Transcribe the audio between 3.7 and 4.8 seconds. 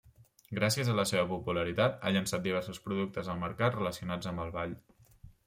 relacionats amb el ball.